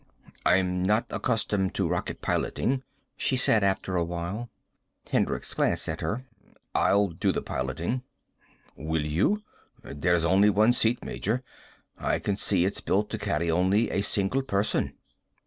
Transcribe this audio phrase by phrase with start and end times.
[0.47, 2.81] "I'm not accustomed to rocket piloting,"
[3.15, 4.49] she said, after awhile.
[5.11, 6.25] Hendricks glanced at her.
[6.73, 8.01] "I'll do the piloting."
[8.75, 9.43] "Will you?
[9.83, 11.43] There's only one seat, Major.
[11.99, 14.93] I can see it's built to carry only a single person."